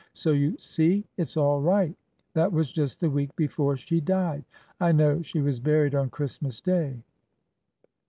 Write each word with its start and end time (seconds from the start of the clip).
So 0.13 0.31
you 0.31 0.57
see 0.57 1.05
it 1.17 1.27
's 1.29 1.37
all 1.37 1.61
right. 1.61 1.95
That 2.33 2.51
was 2.51 2.71
just 2.71 2.99
the 2.99 3.09
week 3.11 3.35
before 3.35 3.77
she 3.77 4.01
died. 4.01 4.43
I 4.79 4.91
know 4.93 5.21
she 5.21 5.41
was 5.41 5.59
buried 5.59 5.93
on 5.93 6.09
Christmas 6.09 6.59
day." 6.59 7.03